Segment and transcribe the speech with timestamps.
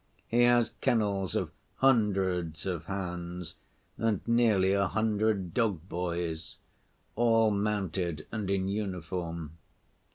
[0.27, 3.53] He has kennels of hundreds of hounds
[3.99, 9.59] and nearly a hundred dog‐boys—all mounted, and in uniform.